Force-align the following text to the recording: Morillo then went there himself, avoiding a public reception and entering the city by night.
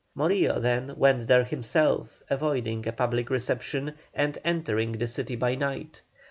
Morillo 0.15 0.59
then 0.59 0.95
went 0.97 1.27
there 1.27 1.43
himself, 1.43 2.23
avoiding 2.27 2.87
a 2.87 2.91
public 2.91 3.29
reception 3.29 3.93
and 4.15 4.39
entering 4.43 4.93
the 4.93 5.07
city 5.07 5.35
by 5.35 5.53
night. 5.53 6.01